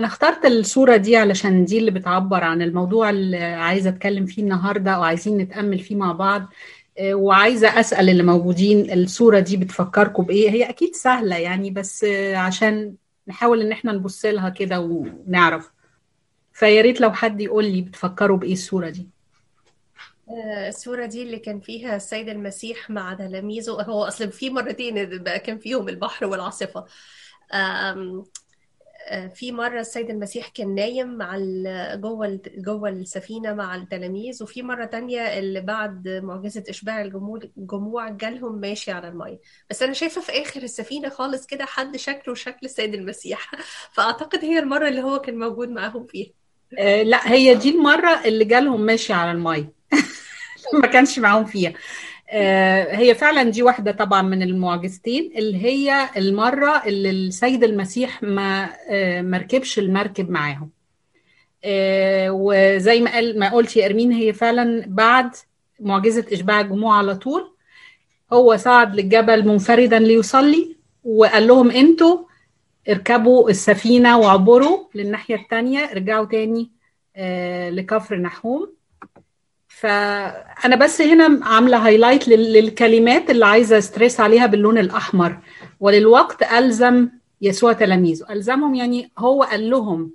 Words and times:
أنا 0.00 0.08
اخترت 0.08 0.46
الصورة 0.46 0.96
دي 0.96 1.16
علشان 1.16 1.64
دي 1.64 1.78
اللي 1.78 1.90
بتعبر 1.90 2.44
عن 2.44 2.62
الموضوع 2.62 3.10
اللي 3.10 3.36
عايزة 3.36 3.90
أتكلم 3.90 4.26
فيه 4.26 4.42
النهاردة 4.42 4.98
وعايزين 5.00 5.38
نتأمل 5.38 5.78
فيه 5.78 5.96
مع 5.96 6.12
بعض 6.12 6.46
آه، 6.98 7.14
وعايزة 7.14 7.80
أسأل 7.80 8.10
اللي 8.10 8.22
موجودين 8.22 8.92
الصورة 8.92 9.40
دي 9.40 9.56
بتفكركم 9.56 10.22
بإيه. 10.22 10.50
هي 10.50 10.68
أكيد 10.68 10.94
سهلة 10.94 11.36
يعني 11.36 11.70
بس 11.70 12.04
آه، 12.04 12.36
عشان 12.36 12.94
نحاول 13.28 13.60
إن 13.60 13.72
إحنا 13.72 13.92
نبص 13.92 14.24
لها 14.24 14.48
كده 14.48 14.80
ونعرف. 14.80 15.70
فيا 16.52 16.82
ريت 16.82 17.00
لو 17.00 17.12
حد 17.12 17.40
يقول 17.40 17.64
لي 17.64 17.80
بتفكروا 17.80 18.36
بإيه 18.36 18.52
الصورة 18.52 18.88
دي. 18.88 19.08
آه، 20.30 20.68
الصورة 20.68 21.06
دي 21.06 21.22
اللي 21.22 21.38
كان 21.38 21.60
فيها 21.60 21.96
السيد 21.96 22.28
المسيح 22.28 22.90
مع 22.90 23.14
تلاميذه 23.14 23.70
هو 23.70 24.04
أصلا 24.04 24.30
في 24.30 24.50
مرتين 24.50 25.18
بقى 25.18 25.38
كان 25.38 25.58
فيهم 25.58 25.88
البحر 25.88 26.26
والعاصفة. 26.26 26.84
في 29.34 29.52
مرة 29.52 29.80
السيد 29.80 30.10
المسيح 30.10 30.48
كان 30.48 30.74
نايم 30.74 31.14
مع 31.16 31.38
جوه 31.94 32.40
جوه 32.56 32.88
السفينة 32.88 33.54
مع 33.54 33.74
التلاميذ 33.74 34.42
وفي 34.42 34.62
مرة 34.62 34.84
تانية 34.84 35.38
اللي 35.38 35.60
بعد 35.60 36.08
معجزة 36.08 36.64
إشباع 36.68 37.02
الجموع 37.02 38.08
جالهم 38.08 38.60
ماشي 38.60 38.92
على 38.92 39.08
المية. 39.08 39.40
بس 39.70 39.82
أنا 39.82 39.92
شايفة 39.92 40.20
في 40.20 40.32
آخر 40.32 40.62
السفينة 40.62 41.08
خالص 41.08 41.46
كده 41.46 41.64
حد 41.64 41.96
شكله 41.96 42.34
شكل 42.34 42.58
السيد 42.64 42.94
المسيح. 42.94 43.50
فأعتقد 43.94 44.44
هي 44.44 44.58
المرة 44.58 44.88
اللي 44.88 45.02
هو 45.02 45.18
كان 45.18 45.38
موجود 45.38 45.68
معاهم 45.68 46.06
فيها. 46.06 46.30
آه، 46.78 47.02
لا 47.02 47.32
هي 47.32 47.54
دي 47.54 47.70
المرة 47.70 48.24
اللي 48.24 48.44
جالهم 48.44 48.80
ماشي 48.80 49.12
على 49.12 49.30
المية. 49.32 49.72
ما 50.82 50.88
كانش 50.88 51.18
معاهم 51.18 51.44
فيها. 51.44 51.74
هي 52.90 53.14
فعلا 53.14 53.42
دي 53.42 53.62
واحدة 53.62 53.92
طبعا 53.92 54.22
من 54.22 54.42
المعجزتين 54.42 55.32
اللي 55.36 55.64
هي 55.64 56.08
المرة 56.16 56.82
اللي 56.86 57.10
السيد 57.10 57.64
المسيح 57.64 58.22
ما 58.22 58.70
آه، 58.90 59.22
ما 59.22 59.38
ركبش 59.38 59.78
المركب 59.78 60.30
معاهم. 60.30 60.70
آه، 61.64 62.28
وزي 62.32 63.00
ما 63.00 63.10
قال 63.12 63.38
ما 63.38 63.50
قلت 63.52 63.76
يا 63.76 63.86
إرمين 63.86 64.12
هي 64.12 64.32
فعلا 64.32 64.84
بعد 64.88 65.30
معجزة 65.80 66.26
إشباع 66.32 66.60
الجموع 66.60 66.98
على 66.98 67.16
طول 67.16 67.54
هو 68.32 68.56
صعد 68.56 68.94
للجبل 68.94 69.48
منفردا 69.48 69.98
ليصلي 69.98 70.76
وقال 71.04 71.46
لهم 71.46 71.70
أنتوا 71.70 72.18
اركبوا 72.88 73.50
السفينة 73.50 74.18
وعبروا 74.18 74.78
للناحية 74.94 75.34
التانية 75.36 75.78
ارجعوا 75.78 76.24
تاني 76.26 76.70
آه، 77.16 77.70
لكفر 77.70 78.16
نحوم. 78.16 78.79
فأنا 79.80 80.76
بس 80.76 81.00
هنا 81.00 81.46
عاملة 81.46 81.86
highlight 81.86 82.28
لل- 82.28 82.52
للكلمات 82.52 83.30
اللي 83.30 83.46
عايزة 83.46 83.80
stress 83.80 84.20
عليها 84.20 84.46
باللون 84.46 84.78
الأحمر. 84.78 85.38
وللوقت 85.80 86.42
ألزم 86.42 87.08
يسوع 87.42 87.72
تلاميذه. 87.72 88.26
ألزمهم 88.30 88.74
يعني 88.74 89.10
هو 89.18 89.42
قال 89.42 89.70
لهم 89.70 90.10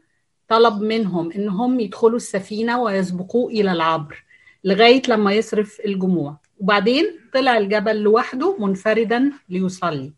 طلب 0.50 0.82
منهم 0.82 1.32
إنهم 1.32 1.80
يدخلوا 1.80 2.16
السفينة 2.16 2.82
ويسبقوه 2.82 3.52
إلى 3.52 3.72
العبر 3.72 4.24
لغاية 4.64 5.02
لما 5.08 5.34
يصرف 5.34 5.78
الجموع. 5.86 6.38
وبعدين 6.60 7.06
طلع 7.34 7.58
الجبل 7.58 7.96
لوحده 8.02 8.56
منفردا 8.60 9.32
ليصلي. 9.50 10.14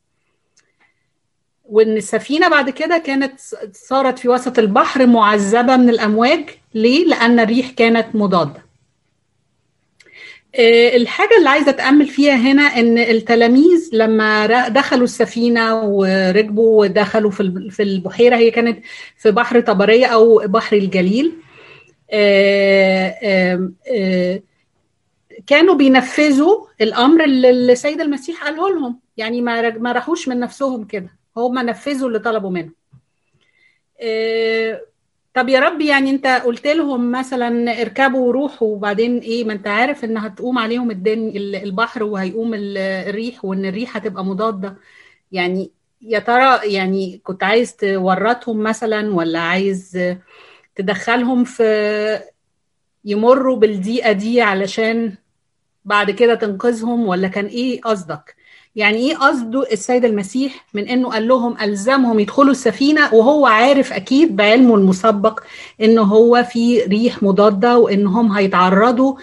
وإن 1.66 1.98
السفينة 1.98 2.50
بعد 2.50 2.70
كده 2.70 2.98
كانت 2.98 3.40
صارت 3.74 4.20
في 4.20 4.30
وسط 4.30 4.60
البحر 4.60 5.08
معذبة 5.08 5.78
من 5.78 5.90
الأمواج. 5.90 6.50
ليه؟ 6.74 7.06
لأن 7.06 7.40
الريح 7.40 7.72
كانت 7.72 8.16
مضادة. 8.16 8.67
الحاجة 10.96 11.38
اللي 11.38 11.50
عايزة 11.50 11.70
أتأمل 11.70 12.08
فيها 12.08 12.36
هنا 12.36 12.62
إن 12.64 12.98
التلاميذ 12.98 13.90
لما 13.94 14.48
دخلوا 14.68 15.04
السفينة 15.04 15.82
وركبوا 15.84 16.82
ودخلوا 16.82 17.32
في 17.32 17.40
الب- 17.40 17.72
في 17.72 17.84
البحيرة 17.84 18.36
هي 18.36 18.52
كانت 18.52 18.86
في 19.18 19.32
بحر 19.32 19.60
طبرية 19.60 20.06
أو 20.06 20.38
بحر 20.46 20.76
الجليل 20.78 21.34
آه، 22.12 23.16
آه، 23.24 23.72
آه، 23.92 24.42
كانوا 25.48 25.76
بينفذوا 25.76 26.68
الأمر 26.82 27.24
اللي 27.24 27.50
السيد 27.50 28.02
المسيح 28.02 28.44
قاله 28.44 28.70
لهم. 28.76 29.00
يعني 29.18 29.42
ما 29.42 29.92
راحوش 29.92 30.28
من 30.28 30.40
نفسهم 30.40 30.84
كده 30.86 31.10
هم 31.38 31.60
نفذوا 31.60 32.08
اللي 32.08 32.20
طلبوا 32.20 32.50
منهم. 32.50 32.74
آه، 34.02 34.82
طب 35.38 35.50
يا 35.50 35.60
رب 35.60 35.82
يعني 35.82 36.10
انت 36.10 36.28
قلت 36.28 36.68
لهم 36.68 37.12
مثلا 37.12 37.82
اركبوا 37.82 38.28
وروحوا 38.28 38.68
وبعدين 38.68 39.18
إيه 39.20 39.44
ما 39.44 39.54
انت 39.54 39.68
عارف 39.68 40.04
إن 40.04 40.18
هتقوم 40.18 40.58
عليهم 40.60 40.92
الدن 40.92 41.28
ال- 41.30 41.56
البحر 41.56 42.04
وهيقوم 42.04 42.54
ال- 42.54 42.78
الريح 42.78 43.46
وإن 43.46 43.66
الريح 43.66 43.98
هتبقى 43.98 44.26
مضادة. 44.26 44.78
يعني 45.32 45.72
يا 46.02 46.20
ترى 46.20 46.74
يعني 46.74 47.22
كنت 47.24 47.44
عايز 47.44 47.76
تورطهم 47.76 48.64
مثلا 48.64 49.16
ولا 49.16 49.40
عايز 49.40 50.00
تدخلهم 50.76 51.44
في 51.44 51.64
يمروا 53.06 53.58
بالضيقة 53.58 54.12
دي 54.12 54.42
علشان 54.42 55.16
بعد 55.86 56.12
كده 56.12 56.36
تنقذهم 56.36 57.08
ولا 57.08 57.28
كان 57.28 57.46
إيه 57.46 57.82
قصدك؟ 57.82 58.37
يعني 58.78 58.98
إيه 58.98 59.18
قصده 59.18 59.64
السيد 59.72 60.06
المسيح 60.06 60.66
من 60.74 60.88
إنه 60.88 61.10
قال 61.10 61.28
لهم 61.28 61.58
ألزمهم 61.62 62.20
يدخلوا 62.20 62.52
السفينة؟ 62.52 63.14
وهو 63.14 63.46
عارف 63.46 63.94
أكيد 63.94 64.36
بعلمه 64.36 64.76
المسبق 64.76 65.40
ان 65.82 65.98
هو 65.98 66.44
في 66.52 66.82
ريح 66.84 67.24
مضادة 67.24 67.78
وانهم 67.78 68.32
هيتعرضوا 68.32 69.16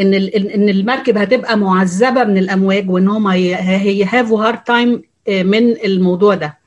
إن 0.00 0.14
ان 0.14 0.68
المركب 0.68 1.18
هتبقى 1.18 1.56
معذبة 1.58 2.24
من 2.24 2.38
الأمواج 2.38 2.90
وانهم 2.90 3.28
هي 3.28 4.04
have 4.04 4.44
a 4.44 4.48
hard 4.48 4.64
time 4.64 5.02
من 5.28 5.76
الموضوع 5.84 6.34
ده. 6.34 6.58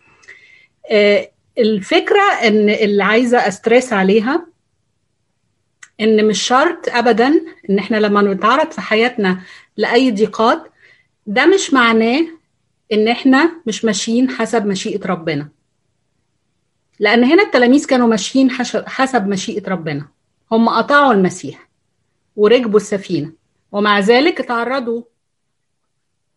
آه، 0.92 1.30
الفكرة 1.58 2.22
إن 2.44 2.70
اللي 2.70 3.04
عايزة 3.04 3.38
أستريس 3.48 3.94
عليها 3.94 4.46
إن 6.02 6.26
مش 6.28 6.42
شرط 6.42 6.90
ابدا 6.90 7.42
إن 7.70 7.80
إحنا 7.80 7.98
لما 7.98 8.22
نتعرض 8.22 8.72
في 8.72 8.82
حياتنا 8.82 9.40
لأي 9.78 10.12
ضيقات 10.12 10.64
ده 11.28 11.46
مش 11.46 11.74
معناه 11.74 12.26
إن 12.94 13.08
إحنا 13.08 13.52
مش 13.68 13.86
ماشيين 13.86 14.30
حسب 14.30 14.66
مشيئة 14.66 15.08
ربنا. 15.08 15.50
لأن 17.00 17.24
هنا 17.24 17.44
التلاميذ 17.44 17.86
كانوا 17.86 18.08
ماشيين 18.08 18.52
حسب 18.88 19.28
مشيئة 19.28 19.70
ربنا. 19.70 20.08
هم 20.52 20.70
قطعوا 20.70 21.14
المسيح 21.14 21.70
وركبوا 22.36 22.80
السفينة. 22.80 23.32
ومع 23.72 24.00
ذلك 24.00 24.38
تعرضوا 24.38 25.02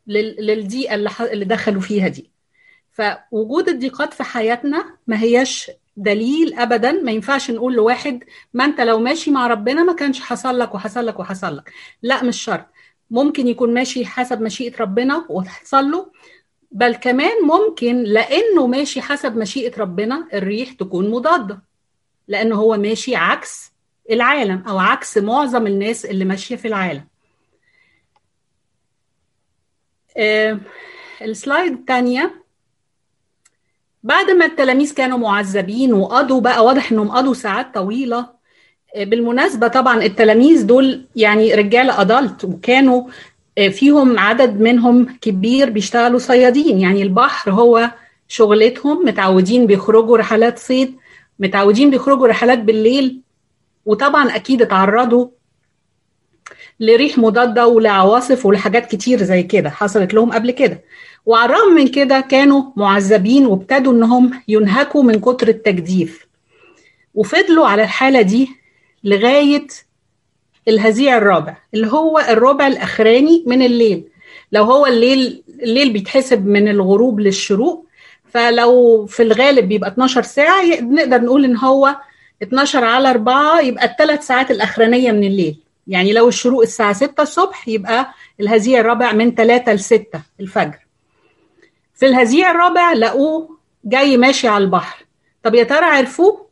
لل- 0.07 0.37
للضيقة 0.47 0.95
اللي 1.21 1.45
دخلوا 1.45 1.81
فيها 1.81 2.09
دي. 2.09 2.31
فوجود 2.93 3.69
الضيقات 3.69 4.15
في 4.15 4.23
حياتنا 4.23 4.97
ما 5.07 5.23
هياش 5.23 5.71
دليل 5.97 6.55
ابدا. 6.55 6.93
ما 6.93 7.11
ينفعش 7.11 7.51
نقول 7.51 7.75
لواحد 7.75 8.25
ما 8.55 8.65
أنت 8.65 8.81
لو 8.81 8.99
ماشي 8.99 9.31
مع 9.31 9.47
ربنا 9.47 9.85
ما 9.85 9.93
كانش 9.93 10.21
حصل 10.21 10.59
لك 10.59 10.75
وحصل 10.75 11.07
لك 11.07 11.19
وحصل 11.21 11.57
لك. 11.57 11.73
لا 12.03 12.23
مش 12.25 12.43
شرط. 12.43 12.67
ممكن 13.11 13.49
يكون 13.49 13.75
ماشي 13.75 14.07
حسب 14.07 14.41
مشيئة 14.43 14.81
ربنا 14.81 15.27
وتحصل 15.29 15.91
له. 15.91 16.11
بل 16.71 16.95
كمان 16.95 17.43
ممكن 17.47 18.03
لأنه 18.03 18.67
ماشي 18.67 19.03
حسب 19.03 19.37
مشيئة 19.37 19.81
ربنا 19.81 20.29
الريح 20.35 20.73
تكون 20.73 21.11
مضادة. 21.11 21.63
لأنه 22.29 22.57
هو 22.57 22.77
ماشي 22.77 23.17
عكس 23.17 23.73
العالم 24.11 24.65
أو 24.69 24.79
عكس 24.79 25.19
معظم 25.19 25.67
الناس 25.67 26.05
اللي 26.07 26.25
ماشية 26.25 26.57
في 26.57 26.69
العالم. 26.69 27.05
آه 30.17 30.59
السلايد 31.23 31.73
الثانية 31.73 32.45
بعد 34.03 34.31
ما 34.31 34.45
التلاميذ 34.45 34.95
كانوا 34.95 35.19
معذبين 35.19 35.93
وقضوا 35.95 36.41
بقى 36.41 36.65
واضح 36.65 36.93
إنهم 36.93 37.11
قضوا 37.11 37.35
ساعات 37.35 37.75
طويلة. 37.75 38.39
آه، 38.95 39.05
بالمناسبة 39.05 39.69
طبعا 39.69 40.03
التلاميذ 40.03 40.67
دول 40.67 41.07
يعني 41.17 41.55
رجالة 41.55 42.01
أدلت 42.01 42.45
وكانوا 42.45 43.09
فيهم 43.59 44.19
عدد 44.19 44.61
منهم 44.61 45.19
كبير 45.21 45.71
بيشتغلوا 45.71 46.19
صيادين. 46.19 46.79
يعني 46.79 47.03
البحر 47.03 47.51
هو 47.51 47.91
شغلتهم 48.29 49.05
متعودين 49.07 49.67
بيخرجوا 49.67 50.17
رحلات 50.19 50.59
صيد 50.59 50.97
متعودين 51.39 51.91
بيخرجوا 51.91 52.27
رحلات 52.29 52.59
بالليل 52.59 53.21
وطبعا 53.87 54.37
أكيد 54.37 54.63
اتعرضوا 54.63 55.29
لريح 56.81 57.19
مضادة 57.19 57.67
ولعواصف 57.67 58.47
ولحاجات 58.47 58.87
كتير 58.91 59.23
زي 59.23 59.43
كده 59.43 59.71
حصلت 59.71 60.15
لهم 60.15 60.33
قبل 60.33 60.51
كده. 60.51 60.85
وعلى 61.27 61.53
الرغم 61.53 61.75
من 61.75 61.89
كده 61.89 62.21
كانوا 62.21 62.63
معذبين 62.77 63.47
وابتدوا 63.47 63.93
إنهم 63.93 64.31
ينهكوا 64.49 65.03
من 65.03 65.21
كتر 65.21 65.49
التجديف. 65.49 66.27
وفضلوا 67.15 67.67
على 67.67 67.83
الحالة 67.83 68.23
دي 68.23 68.49
لغاية 69.05 69.67
الهزيع 70.69 71.17
الرابع 71.17 71.57
اللي 71.75 71.87
هو 71.87 72.19
الربع 72.19 72.67
الأخراني 72.67 73.45
من 73.47 73.63
الليل. 73.63 74.05
لو 74.53 74.65
هو 74.65 74.87
الليل 74.87 75.43
الليل 75.63 75.93
بيتحسب 75.93 76.47
من 76.47 76.69
الغروب 76.69 77.21
للشروق 77.21 77.87
فلو 78.31 79.07
في 79.07 79.23
الغالب 79.23 79.69
بيبقى 79.69 79.91
12 79.91 80.23
ساعة 80.23 80.63
ي- 80.63 80.81
نقدر 80.81 81.21
نقول 81.21 81.45
إن 81.45 81.57
هو 81.57 81.97
12 82.43 82.85
على 82.85 83.11
4 83.11 83.61
يبقى 83.61 83.85
الثلاث 83.85 84.27
ساعات 84.27 84.51
الأخرانية 84.51 85.13
من 85.13 85.25
الليل. 85.25 85.59
يعني 85.87 86.13
لو 86.13 86.29
الشروق 86.29 86.63
الساعة 86.63 86.93
6 86.93 87.23
الصبح 87.23 87.69
يبقى 87.69 88.09
الهزيع 88.41 88.81
الرابع 88.81 89.13
من 89.13 89.35
3 89.35 89.73
ل 89.73 89.81
6 89.81 90.21
الفجر. 90.41 90.79
في 91.95 92.07
الهزيع 92.07 92.51
الرابع 92.51 92.93
لقوه 92.93 93.59
جاي 93.85 94.17
ماشي 94.17 94.49
على 94.49 94.65
البحر. 94.65 95.05
طب 95.43 95.55
يا 95.55 95.65
ترى 95.65 95.85
عرفوه؟ 95.85 96.49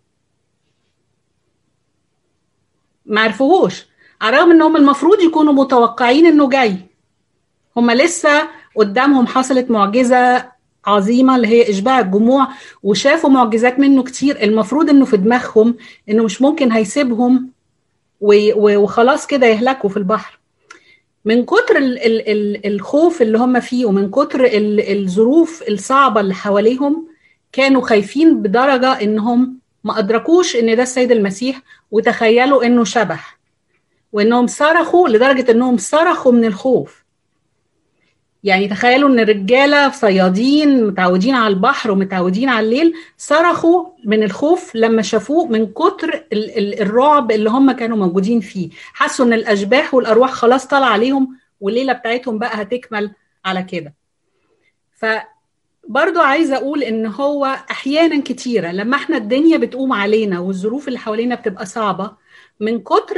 ما 3.06 3.20
عرفوهوش. 3.20 3.86
على 4.20 4.36
الرغم 4.36 4.50
إنهم 4.50 4.76
المفروض 4.76 5.20
يكونوا 5.20 5.52
متوقعين 5.52 6.26
إنه 6.26 6.48
جاي. 6.48 6.76
هم 7.76 7.90
لسه 7.90 8.48
قدامهم 8.76 9.26
حصلت 9.26 9.70
معجزة 9.70 10.48
عظيمة 10.86 11.36
اللي 11.36 11.48
هي 11.48 11.70
إشباع 11.70 12.00
الجموع 12.00 12.48
وشافوا 12.82 13.30
معجزات 13.30 13.78
منه 13.78 14.02
كتير. 14.02 14.42
المفروض 14.42 14.90
إنه 14.90 15.04
في 15.04 15.16
دماغهم 15.16 15.74
إنه 16.08 16.24
مش 16.24 16.42
ممكن 16.42 16.72
هيسيبهم 16.72 17.50
وخلاص 18.20 19.26
كده 19.26 19.46
يهلكوا 19.46 19.90
في 19.90 19.96
البحر. 19.96 20.38
من 21.24 21.44
كتر 21.44 21.76
ال 21.76 21.98
ال 22.06 22.28
ال 22.28 22.66
الخوف 22.74 23.22
اللي 23.22 23.38
هم 23.38 23.60
فيه 23.60 23.86
ومن 23.86 24.10
كتر 24.10 24.44
ال 24.44 24.98
الظروف 24.98 25.62
الصعبة 25.69 26.20
اللي 26.20 26.34
حواليهم 26.34 27.08
كانوا 27.52 27.82
خايفين 27.82 28.42
بدرجة 28.42 28.92
إنهم 29.02 29.58
ما 29.84 29.98
أدركوش 29.98 30.56
إن 30.56 30.76
ده 30.76 30.82
السيد 30.82 31.12
المسيح 31.12 31.62
وتخيلوا 31.90 32.64
إنه 32.64 32.84
شبح. 32.84 33.35
وإنهم 34.16 34.46
صرخوا 34.46 35.08
لدرجة 35.08 35.50
إنهم 35.50 35.76
صرخوا 35.76 36.32
من 36.32 36.44
الخوف. 36.44 37.04
يعني 38.44 38.68
تخيلوا 38.68 39.08
إن 39.08 39.18
الرجالة 39.20 39.90
صيادين 39.90 40.86
متعودين 40.86 41.34
على 41.34 41.54
البحر 41.54 41.90
ومتعودين 41.90 42.48
على 42.48 42.66
الليل 42.66 42.94
صرخوا 43.18 43.84
من 44.04 44.22
الخوف 44.22 44.74
لما 44.74 45.02
شافوه 45.02 45.46
من 45.46 45.66
كتر 45.66 46.24
الرعب 46.80 47.30
اللي 47.32 47.50
هم 47.50 47.72
كانوا 47.72 47.96
موجودين 47.96 48.40
فيه. 48.40 48.68
حسوا 48.94 49.24
إن 49.26 49.32
الأشباح 49.32 49.94
والأرواح 49.94 50.30
خلاص 50.30 50.66
طالعة 50.66 50.88
عليهم 50.88 51.36
والليلة 51.60 51.92
بتاعتهم 51.92 52.38
بقى 52.38 52.62
هتكمل 52.62 53.10
على 53.44 53.62
كده. 53.62 53.94
فبرضو 54.94 56.20
عايزة 56.20 56.56
أقول 56.56 56.82
إن 56.82 57.06
هو 57.06 57.44
أحيانا 57.70 58.20
كتيرة 58.22 58.70
لما 58.72 58.96
إحنا 58.96 59.16
الدنيا 59.16 59.58
بتقوم 59.58 59.92
علينا 59.92 60.38
والظروف 60.40 60.88
اللي 60.88 60.98
حوالينا 60.98 61.34
بتبقى 61.34 61.66
صعبة 61.66 62.25
من 62.60 62.80
كتر 62.80 63.16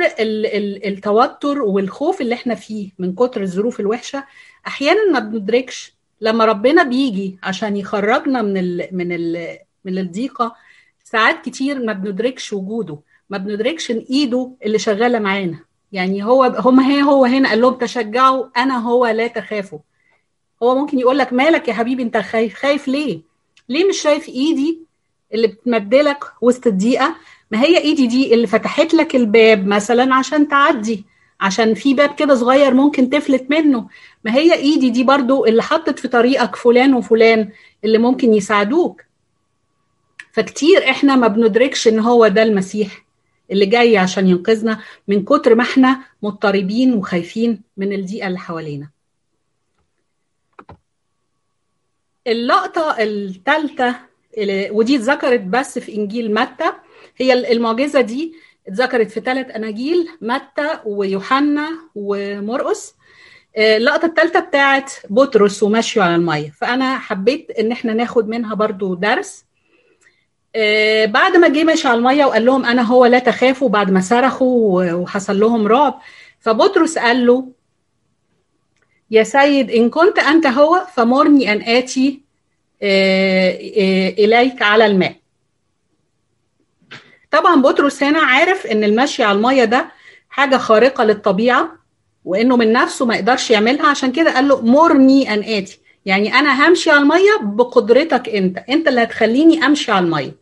التوتر 0.87 1.63
والخوف 1.63 2.21
اللي 2.21 2.35
إحنا 2.35 2.55
فيه 2.55 2.91
من 2.99 3.15
كتر 3.15 3.43
الظروف 3.43 3.81
الوحشة 3.81 4.25
أحيانا 4.67 5.11
ما 5.13 5.19
بندركش 5.19 5.93
لما 6.21 6.45
ربنا 6.45 6.83
بيجي 6.83 7.39
عشان 7.43 7.77
يخرجنا 7.77 8.43
من 8.43 8.57
ال 8.57 8.89
من 8.93 9.13
ال 9.13 9.59
من 9.85 9.99
الضيقة 9.99 10.57
ساعات 11.05 11.45
كتير 11.45 11.85
ما 11.85 11.93
بندركش 11.93 12.53
وجوده 12.53 12.99
ما 13.31 13.39
بندركش 13.39 13.91
إن 13.91 14.05
إيده 14.11 14.51
اللي 14.65 14.79
شغالة 14.79 15.19
معانا. 15.19 15.59
يعني 15.93 16.25
هو 16.25 16.45
هم 16.45 16.81
هي 16.81 17.03
هو 17.03 17.25
هنا 17.25 17.49
قال 17.49 17.61
لهم 17.61 17.75
تشجعوا 17.75 18.47
أنا 18.57 18.79
هو 18.79 19.07
لا 19.07 19.27
تخافوا. 19.27 19.79
هو 20.63 20.75
ممكن 20.75 20.99
يقول 20.99 21.19
لك 21.19 21.33
مالك 21.33 21.69
يا 21.69 21.73
حبيبي 21.75 22.03
أنت 22.03 22.17
خايف 22.17 22.55
خايف 22.55 22.89
ليه؟ 22.89 23.21
ليه 23.69 23.85
مش 23.89 23.97
شايف 24.01 24.29
إيدي 24.29 24.79
اللي 25.35 25.47
بتمدلك 25.47 26.25
وسط 26.41 26.67
الضيقة؟ 26.67 27.17
ما 27.51 27.63
هي 27.63 27.79
ايدي 27.79 28.07
دي 28.07 28.35
اللي 28.35 28.47
فتحت 28.47 28.95
لك 28.95 29.17
الباب 29.17 29.67
مثلا 29.67 30.15
عشان 30.15 30.49
تعدي 30.49 31.05
عشان 31.41 31.75
في 31.75 31.95
باب 31.95 32.15
كده 32.15 32.35
صغير 32.35 32.75
ممكن 32.75 33.11
تفلت 33.11 33.51
منه. 33.51 33.89
ما 34.25 34.35
هي 34.35 34.55
ايدي 34.55 34.91
دي 34.91 35.05
برضو 35.05 35.47
اللي 35.47 35.63
حطت 35.63 35.99
في 35.99 36.09
طريقك 36.09 36.57
فلان 36.57 36.95
وفلان 36.95 37.51
اللي 37.85 37.99
ممكن 37.99 38.35
يساعدوك. 38.35 39.03
فكتير 40.33 40.91
إحنا 40.91 41.17
ما 41.17 41.27
بندركش 41.29 41.89
ان 41.89 41.99
هو 41.99 42.29
ده 42.29 42.43
المسيح 42.43 43.05
اللي 43.51 43.67
جاي 43.67 43.97
عشان 43.99 44.29
ينقذنا 44.29 44.81
من 45.09 45.25
كتر 45.25 45.55
ما 45.55 45.63
إحنا 45.63 46.01
مضطربين 46.23 46.95
وخايفين 46.95 47.63
من 47.77 47.93
الضيقة 47.93 48.27
اللي 48.27 48.39
حوالينا. 48.39 48.91
اللقطة 52.27 52.97
الثالثه 52.99 53.97
ودي 54.71 54.97
اتذكرت 54.97 55.41
بس 55.41 55.79
في 55.79 55.95
إنجيل 55.95 56.35
متى. 56.35 56.73
هي 57.19 57.53
المعجزة 57.53 58.01
دي 58.01 58.33
اتذكرت 58.69 59.11
في 59.11 59.21
ثلاث 59.21 59.51
أناجيل 59.51 60.09
متى 60.21 60.69
ويوحنا 60.87 61.69
ومرقس. 61.95 62.95
اللقطة 63.57 64.07
الثالثه 64.07 64.41
بتاعت 64.41 64.93
بطرس 65.11 65.63
ومشيه 65.63 66.03
على 66.03 66.15
المية. 66.15 66.51
فأنا 66.51 66.99
حبيت 66.99 67.51
إن 67.51 67.73
إحنا 67.73 67.95
ناخد 67.95 68.29
منها 68.29 68.55
برضو 68.55 68.95
درس. 68.95 69.45
بعد 71.05 71.37
ما 71.37 71.49
جه 71.49 71.65
ماشي 71.65 71.89
على 71.89 71.99
المية 71.99 72.25
وقال 72.25 72.45
لهم 72.45 72.65
أنا 72.65 72.83
هو 72.83 73.07
لا 73.07 73.19
تخافوا 73.19 73.69
بعد 73.69 73.91
ما 73.91 74.01
صرخوا 74.01 74.93
وحصل 74.93 75.41
لهم 75.41 75.67
رعب. 75.67 76.01
فبطرس 76.41 76.99
قال 76.99 77.27
له 77.27 77.49
يا 79.11 79.23
سيد 79.23 79.71
إن 79.71 79.91
كنت 79.91 80.19
أنت 80.19 80.47
هو 80.47 80.87
فمرني 80.95 81.53
أن 81.53 81.63
آتي 81.63 82.23
إليك 84.19 84.63
على 84.63 84.87
الماء. 84.87 85.15
طبعا 87.31 87.63
بطرس 87.63 88.03
هنا 88.03 88.21
عارف 88.21 88.67
إن 88.67 88.85
المشي 88.85 89.23
على 89.23 89.37
المية 89.39 89.65
ده 89.65 89.89
حاجة 90.31 90.57
خارقة 90.57 91.05
للطبيعة 91.05 91.79
وإنه 92.25 92.57
من 92.57 92.73
نفسه 92.73 93.07
ما 93.07 93.15
يقدرش 93.15 93.51
يعملها. 93.51 93.87
عشان 93.87 94.13
كده 94.13 94.35
قال 94.35 94.49
له 94.49 94.61
مرني 94.67 95.35
أن 95.35 95.43
آتي. 95.43 95.81
يعني 96.07 96.35
أنا 96.35 96.69
همشي 96.69 96.91
على 96.91 97.01
المية 97.01 97.39
بقدرتك 97.43 98.29
أنت. 98.29 98.59
أنت 98.59 98.89
اللي 98.89 99.03
هتخليني 99.03 99.67
أمشي 99.67 99.93
على 99.93 100.05
المية. 100.05 100.37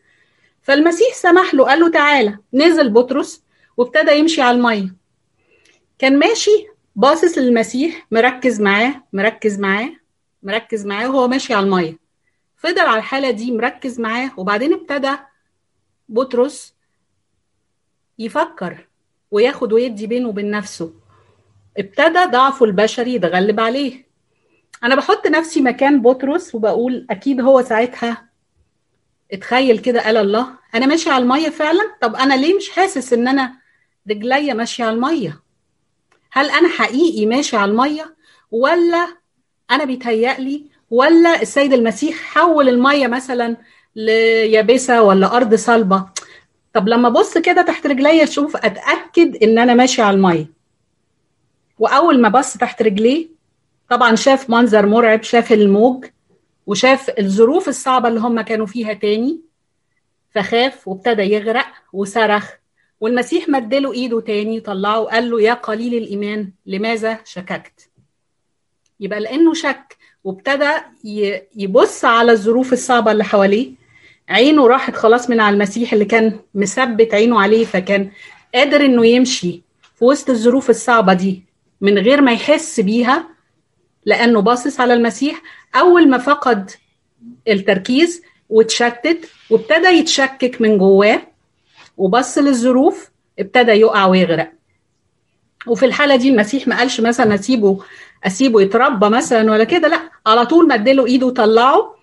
فالمسيح 0.62 1.15
سمح 1.15 1.55
له 1.55 1.65
قال 1.65 1.81
له 1.81 1.91
تعالى. 1.91 2.38
نزل 2.55 2.91
بطرس 2.91 3.43
وابتدى 3.77 4.12
يمشي 4.12 4.43
على 4.43 4.56
المية. 4.56 4.94
كان 5.99 6.19
ماشي 6.19 6.67
باصص 6.97 7.38
للمسيح 7.38 8.06
مركز 8.11 8.61
معاه 8.61 9.03
مركز 9.12 9.59
معاه 9.61 9.91
مركز 10.43 10.87
معاه 10.87 11.09
وهو 11.11 11.29
ماشي 11.29 11.55
على 11.55 11.65
المية. 11.67 11.99
فضل 12.56 12.81
على 12.81 12.99
الحالة 12.99 13.31
دي 13.31 13.53
مركز 13.53 14.00
معاه 14.00 14.31
وبعدين 14.37 14.73
ابتدى 14.73 15.12
بطرس 16.09 16.75
يفكر 18.19 18.87
وياخد 19.31 19.73
ويدي 19.73 20.07
بينه 20.07 20.29
وبين 20.29 20.51
نفسه. 20.51 20.93
ابتدى 21.79 22.25
ضعفه 22.25 22.65
البشري 22.65 23.15
يتغلب 23.15 23.61
عليه. 23.61 24.07
أنا 24.85 24.95
بحط 24.95 25.27
نفسي 25.27 25.61
مكان 25.61 26.03
بطرس 26.03 26.55
وبقول 26.55 27.07
أكيد 27.11 27.41
هو 27.41 27.63
ساعتها 27.63 28.29
اتخيل 29.33 29.79
كده 29.79 30.01
قال 30.05 30.17
الله. 30.17 30.49
أنا 30.75 30.87
ماشي 30.87 31.11
على 31.11 31.23
المية 31.23 31.49
فعلا؟ 31.49 31.97
طب 32.03 32.17
أنا 32.17 32.35
ليه 32.35 32.57
مش 32.57 32.71
حاسس 32.71 33.13
إن 33.13 33.29
أنا 33.29 33.53
رجليا 34.11 34.55
ماشية 34.55 34.85
على 34.85 34.95
المية؟ 34.95 35.41
هل 36.33 36.51
أنا 36.51 36.69
حقيقي 36.69 37.27
ماشي 37.27 37.57
على 37.57 37.71
المية؟ 37.71 38.17
ولا 38.51 39.09
أنا 39.71 39.85
بيتهيألي 39.85 40.65
ولا 40.91 41.43
السيد 41.43 41.73
المسيح 41.73 42.17
حول 42.17 42.69
المية 42.69 43.07
مثلا 43.07 43.57
ليابسة 43.97 45.03
ولا 45.03 45.37
أرض 45.37 45.55
صلبة؟ 45.55 46.07
طب 46.76 46.88
لما 46.88 47.08
ابص 47.08 47.38
كده 47.38 47.62
تحت 47.62 47.87
رجليا 47.87 48.25
أشوف 48.25 48.56
اتاكد 48.56 49.37
ان 49.42 49.59
أنا 49.59 49.75
ماشي 49.75 50.02
على 50.02 50.16
الميه. 50.16 50.47
واول 51.78 52.21
ما 52.21 52.28
بص 52.28 52.56
تحت 52.56 52.83
رجليه 52.83 53.28
طبعا 53.90 54.14
شاف 54.14 54.50
منظر 54.50 54.87
مرعب 54.87 55.23
شاف 55.23 55.52
الموج 55.52 56.04
وشاف 56.66 57.11
الظروف 57.18 57.68
الصعبة 57.68 58.09
اللي 58.09 58.21
هم 58.21 58.40
كانوا 58.40 58.66
فيها 58.66 58.92
تاني. 58.92 59.40
فخاف 60.35 60.88
وابتدى 60.88 61.23
يغرق 61.23 61.66
وصرخ. 61.92 62.50
والمسيح 63.00 63.49
مدله 63.49 63.92
ايده 63.92 64.21
تاني 64.21 64.61
طلعه 64.61 65.00
وقال 65.00 65.30
له 65.30 65.40
يا 65.42 65.54
قليل 65.54 65.95
الإيمان 65.95 66.50
لماذا 66.66 67.18
شككت؟ 67.25 67.88
يبقى 69.00 69.21
لأنه 69.21 69.54
شك 69.54 69.97
وابتدى 70.25 70.71
يبص 71.56 72.04
على 72.04 72.33
الظروف 72.33 72.73
الصعبة 72.73 73.12
اللي 73.12 73.25
حواليه. 73.25 73.86
عينه 74.28 74.66
راحت 74.66 74.97
خلاص 74.97 75.30
من 75.30 75.40
على 75.40 75.54
المسيح 75.54 75.92
اللي 75.92 76.04
كان 76.04 76.38
مثبت 76.54 77.14
عينه 77.14 77.40
عليه 77.40 77.64
فكان 77.64 78.11
قادر 78.54 78.85
إنه 78.85 79.06
يمشي 79.06 79.62
في 79.99 80.04
وسط 80.04 80.30
الظروف 80.30 80.71
الصعبة 80.71 81.12
دي 81.12 81.42
من 81.80 81.99
غير 81.99 82.21
ما 82.21 82.33
يحس 82.33 82.80
بيها 82.80 83.28
لأنه 84.04 84.40
باصص 84.40 84.80
على 84.80 84.95
المسيح. 84.95 85.42
أول 85.75 86.09
ما 86.11 86.18
فقد 86.18 86.71
التركيز 87.49 88.23
واتشتت 88.49 89.28
وابتدى 89.50 89.88
يتشكك 89.88 90.61
من 90.61 90.78
جواه 90.78 91.23
وبص 91.97 92.38
للظروف 92.38 93.11
ابتدى 93.38 93.73
يقع 93.73 94.06
ويغرق. 94.06 94.52
وفي 95.66 95.87
الحالة 95.87 96.16
دي 96.16 96.28
المسيح 96.28 96.68
ما 96.68 96.78
قالش 96.78 97.00
مثلا 97.00 97.35
أسيبه 97.35 97.78
أسيبه 98.26 98.62
يتربى 98.62 99.09
مثلا 99.09 99.52
ولا 99.52 99.64
كده 99.64 99.88
لأ 99.88 100.00
على 100.26 100.47
طول 100.47 100.68
مدله 100.68 101.06
إيده 101.06 101.26
وطلعه 101.26 101.96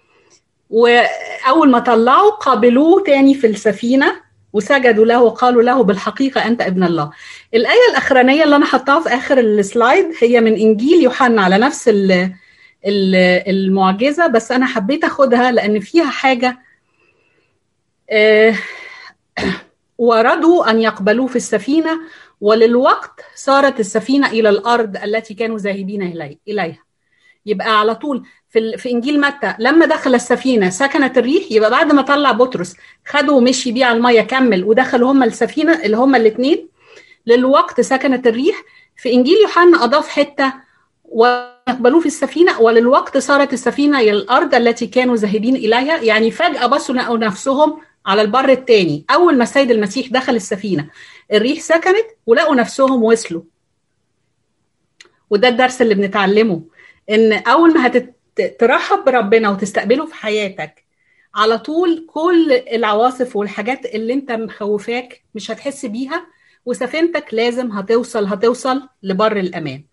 وأول 0.74 1.70
ما 1.72 1.80
طلعه 1.80 2.30
قابلوه 2.30 3.04
تاني 3.04 3.34
في 3.34 3.48
السفينة 3.48 4.16
وسجدوا 4.54 5.06
له 5.06 5.24
وقالوا 5.24 5.62
له 5.62 5.84
بالحقيقة 5.84 6.48
أنت 6.48 6.62
ابن 6.62 6.84
الله. 6.84 7.12
الآية 7.54 7.90
الأخرانية 7.92 8.44
اللي 8.44 8.56
أنا 8.56 8.66
حطاها 8.66 9.00
في 9.00 9.10
آخر 9.10 9.40
السلايد 9.40 10.06
هي 10.20 10.42
من 10.42 10.54
إنجيل 10.54 11.04
يوحنا 11.04 11.42
على 11.42 11.58
نفس 11.58 11.92
المعجزة 12.86 14.28
بس 14.28 14.52
أنا 14.52 14.66
حبيت 14.66 15.04
أخدها 15.04 15.52
لأن 15.52 15.80
فيها 15.80 16.10
حاجة 16.10 16.60
وردوا 19.98 20.70
أن 20.72 20.82
يقبلوه 20.82 21.28
في 21.28 21.36
السفينة 21.36 22.02
وللوقت 22.42 23.22
صارت 23.36 23.80
السفينة 23.80 24.28
إلى 24.28 24.50
الأرض 24.50 24.98
التي 24.98 25.34
كانوا 25.34 25.58
ذاهبين 25.58 26.02
إليها. 26.48 26.84
يبقى 27.46 27.80
على 27.80 27.96
طول 27.96 28.24
في 28.50 28.78
في 28.78 28.92
إنجيل 28.92 29.22
متى؟ 29.22 29.56
لما 29.60 29.86
دخل 29.86 30.16
السفينة 30.16 30.70
سكنت 30.70 31.18
الريح؟ 31.18 31.44
يبقى 31.52 31.70
بعد 31.72 31.92
ما 31.94 32.02
طلع 32.02 32.32
بطرس 32.32 32.76
خده 33.06 33.34
ومشي 33.34 33.72
بيه 33.72 33.86
على 33.86 33.98
المية 33.98 34.22
كمل 34.22 34.64
ودخلوا 34.64 35.12
هما 35.12 35.26
السفينة 35.26 35.84
اللي 35.84 35.98
هما 35.98 36.18
الاثنين 36.18 36.68
للوقت 37.28 37.82
سكنت 37.82 38.28
الريح. 38.28 38.64
في 38.98 39.14
إنجيل 39.14 39.38
يوحنا 39.42 39.84
أضاف 39.84 40.08
حتة 40.08 40.54
ويقبلوه 41.06 42.00
في 42.00 42.06
السفينة 42.06 42.62
وللوقت 42.62 43.18
صارت 43.18 43.54
السفينة 43.54 44.00
إلى 44.00 44.12
الأرض 44.12 44.56
التي 44.56 44.88
كانوا 44.88 45.16
ذاهبين 45.16 45.56
إليها. 45.56 46.02
يعني 46.02 46.32
فجأة 46.32 46.66
بصوا 46.66 46.96
لقوا 46.96 47.18
نفسهم 47.18 47.80
على 48.06 48.22
البر 48.22 48.50
الثاني 48.50 49.06
أول 49.12 49.38
ما 49.38 49.44
السيد 49.44 49.72
المسيح 49.72 50.08
دخل 50.08 50.36
السفينة 50.36 50.90
الريح 51.34 51.60
سكنت 51.60 52.06
ولقوا 52.26 52.56
نفسهم 52.56 53.04
وصلوا. 53.04 53.42
وده 55.30 55.48
الدرس 55.48 55.82
اللي 55.82 55.96
بنتعلمه. 55.96 56.62
إن 57.10 57.34
أول 57.34 57.74
ما 57.74 57.88
هتترحب 57.88 59.06
بربنا 59.06 59.50
وتستقبله 59.50 60.06
في 60.06 60.16
حياتك 60.16 60.84
على 61.36 61.58
طول 61.58 62.06
كل 62.10 62.52
العواصف 62.52 63.36
والحاجات 63.36 63.86
اللي 63.86 64.14
أنت 64.14 64.32
مخوفاك 64.32 65.24
مش 65.36 65.52
هتحس 65.52 65.86
بيها 65.86 66.28
وسفينتك 66.66 67.34
لازم 67.34 67.72
هتوصل 67.72 68.26
هتوصل 68.26 68.90
لبر 69.04 69.38
الأمان. 69.38 69.84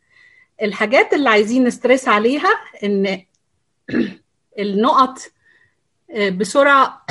الحاجات 0.62 1.14
اللي 1.14 1.28
عايزين 1.28 1.64
نسترس 1.64 2.08
عليها 2.08 2.50
إن 2.84 3.22
النقط 4.58 5.18
بسرعة 6.32 7.06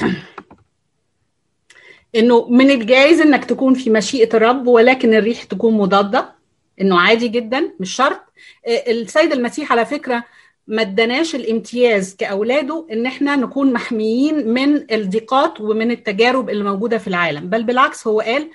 إنه 2.15 2.49
من 2.49 2.71
الجائز 2.71 3.21
إنك 3.21 3.45
تكون 3.45 3.73
في 3.73 3.89
مشيئة 3.89 4.37
الرب 4.37 4.67
ولكن 4.67 5.13
الريح 5.13 5.43
تكون 5.43 5.73
مضادة. 5.73 6.38
إنه 6.81 6.99
عادي 6.99 7.27
جدا 7.27 7.71
مش 7.79 7.95
شرط. 7.95 8.19
السيد 8.67 9.31
المسيح 9.33 9.71
على 9.71 9.85
فكرة 9.85 10.23
ما 10.67 10.81
اداناش 10.81 11.35
الامتياز 11.35 12.15
كأولاده 12.15 12.85
إن 12.91 13.05
إحنا 13.05 13.35
نكون 13.35 13.73
محميين 13.73 14.47
من 14.47 14.91
الضيقات 14.93 15.61
ومن 15.61 15.91
التجارب 15.91 16.49
اللي 16.49 16.63
موجودة 16.63 16.97
في 16.97 17.07
العالم. 17.07 17.49
بل 17.49 17.63
بالعكس 17.63 18.07
هو 18.07 18.19
قال 18.21 18.47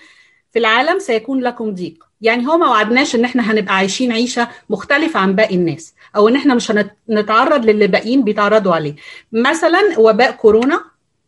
في 0.53 0.59
العالم 0.59 0.99
سيكون 0.99 1.41
لكم 1.41 1.75
ضيق. 1.75 2.05
يعني 2.21 2.47
هو 2.49 2.57
ما 2.59 2.69
وعدناش 2.69 3.15
إن 3.15 3.25
إحنا 3.25 3.53
هنبقى 3.53 3.77
عايشين 3.77 4.13
عيشة 4.13 4.49
مختلفة 4.71 5.21
عن 5.21 5.35
باقي 5.35 5.55
الناس 5.55 5.95
أو 6.17 6.29
إن 6.29 6.37
إحنا 6.37 6.55
مش 6.55 6.73
هنتعرض 7.09 7.65
للي 7.67 7.87
باقيين 7.87 8.25
بيتعرضوا 8.25 8.75
عليه. 8.75 8.95
مثلا 9.33 9.81
وباء 9.99 10.31
كورونا 10.33 10.85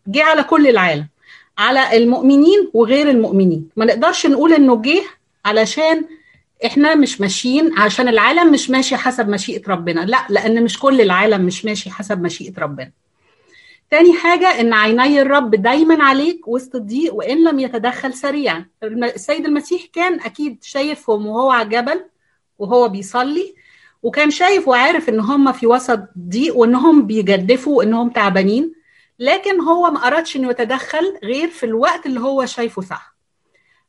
جه 0.07 0.25
على 0.25 0.43
كل 0.43 0.67
العالم 0.69 1.07
على 1.59 1.97
المؤمنين 1.97 2.71
وغير 2.75 3.09
المؤمنين. 3.11 3.69
ما 3.76 3.85
نقدرش 3.85 4.26
نقول 4.26 4.53
إنه 4.53 4.83
جه 4.83 5.03
علشان 5.45 6.05
إحنا 6.65 6.95
مش 6.95 7.21
ماشيين 7.21 7.79
عشان 7.79 8.09
العالم 8.09 8.53
مش 8.53 8.71
ماشي 8.71 8.97
حسب 8.97 9.29
مشيئة 9.29 9.63
ربنا. 9.71 10.01
لا 10.01 10.27
لأن 10.31 10.65
مش 10.65 10.79
كل 10.79 11.01
العالم 11.01 11.43
مش 11.47 11.65
ماشي 11.65 11.91
حسب 11.91 12.23
مشيئة 12.23 12.61
ربنا. 12.61 12.91
تاني 13.91 14.13
حاجة 14.13 14.61
إن 14.61 14.73
عيني 14.73 15.23
الرب 15.23 15.51
دايما 15.55 16.05
عليك 16.05 16.49
وسط 16.49 16.75
الضيق 16.75 17.15
وإن 17.15 17.45
لم 17.45 17.59
يتدخل 17.61 18.15
سريعا. 18.15 18.67
السيد 18.83 19.47
المسيح 19.47 19.83
كان 19.93 20.21
أكيد 20.21 20.59
شايفهم 20.65 21.27
وهو 21.27 21.51
على 21.51 21.63
الجبل 21.67 22.05
وهو 22.59 22.89
بيصلي 22.89 23.55
وكان 24.03 24.31
شايف 24.31 24.69
وعارف 24.69 25.09
إن 25.09 25.21
هم 25.21 25.53
في 25.53 25.67
وسط 25.67 26.01
ضيق 26.19 26.57
وإنهم 26.57 27.07
بيجدفوا 27.07 27.79
وإنهم 27.79 28.11
تعبانين 28.11 28.73
لكن 29.19 29.61
هو 29.61 29.91
ما 29.91 30.07
أردش 30.07 30.37
إنه 30.37 30.51
يتدخل 30.51 31.19
غير 31.25 31.49
في 31.49 31.67
الوقت 31.67 32.07
اللي 32.07 32.21
هو 32.21 32.47
شايفه 32.47 32.83
صح. 32.83 33.16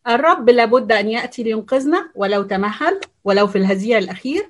الرب 0.07 0.49
لابد 0.49 0.91
أن 0.91 1.09
يأتي 1.09 1.43
لينقذنا 1.43 2.09
ولو 2.15 2.43
تمهل 2.43 2.99
ولو 3.23 3.47
في 3.47 3.57
الهزيع 3.57 3.97
الأخير. 3.97 4.49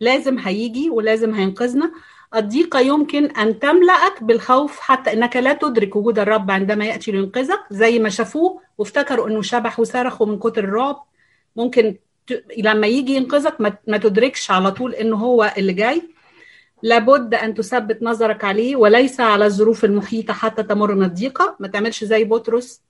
لازم 0.00 0.38
هيجي 0.38 0.90
ولازم 0.90 1.34
هينقذنا. 1.34 1.92
الضيقة 2.36 2.80
يمكن 2.80 3.24
أن 3.26 3.58
تملأك 3.58 4.22
بالخوف 4.22 4.80
حتى 4.80 5.12
أنك 5.12 5.36
لا 5.36 5.52
تدرك 5.52 5.96
وجود 5.96 6.18
الرب 6.18 6.50
عندما 6.50 6.84
يأتي 6.84 7.12
لينقذك. 7.12 7.60
زي 7.70 7.98
ما 7.98 8.08
شافوه 8.08 8.60
وافتكروا 8.78 9.28
أنه 9.28 9.42
شبح 9.42 9.80
وصرخوا 9.80 10.26
من 10.26 10.38
كتر 10.38 10.64
الرعب. 10.64 11.04
ممكن 11.56 11.96
ت... 12.26 12.44
لما 12.58 12.86
يجي 12.86 13.14
ينقذك 13.14 13.60
ما... 13.60 13.76
ما 13.88 13.96
تدركش 13.96 14.50
على 14.50 14.70
طول 14.70 14.94
أنه 14.94 15.16
هو 15.16 15.52
اللي 15.58 15.72
جاي. 15.72 16.02
لابد 16.82 17.34
أن 17.34 17.54
تثبت 17.54 18.02
نظرك 18.02 18.44
عليه 18.44 18.76
وليس 18.76 19.20
على 19.20 19.46
الظروف 19.46 19.84
المحيطة 19.84 20.32
حتى 20.32 20.62
تمر 20.62 20.94
من 20.94 21.02
الضيقة. 21.02 21.56
ما 21.60 21.68
تعملش 21.68 22.04
زي 22.04 22.24
بطرس 22.24 22.82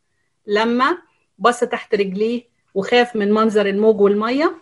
لما 0.46 0.98
بص 1.42 1.60
تحت 1.60 1.94
رجليه 1.94 2.42
وخاف 2.74 3.16
من 3.16 3.32
منظر 3.32 3.66
الموج 3.66 4.00
والمية. 4.00 4.56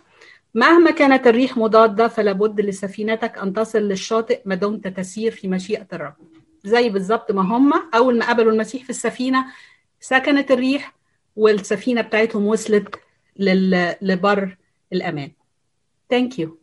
مهما 0.53 0.91
كانت 0.91 1.27
الريح 1.27 1.57
مضادة 1.57 2.07
فلا 2.07 2.31
بد 2.31 2.61
لسفينتك 2.61 3.37
أن 3.37 3.53
تصل 3.53 3.79
للشاطئ 3.79 4.41
ما 4.45 4.55
دمت 4.55 4.87
تسير 4.87 5.31
في 5.31 5.47
مشيئة 5.47 5.87
الرب. 5.93 6.13
زي 6.63 6.89
بالظبط 6.89 7.31
ما 7.31 7.41
هم 7.41 7.73
أول 7.95 8.17
ما 8.17 8.29
قبلوا 8.29 8.51
المسيح 8.51 8.83
في 8.83 8.89
السفينة 8.89 9.45
سكنت 9.99 10.51
الريح 10.51 10.93
والسفينة 11.35 12.01
بتاعتهم 12.01 12.47
وصلت. 12.47 12.95
لبر 14.01 14.57
الأمان. 14.93 15.31
Thank 16.13 16.31
you. 16.39 16.60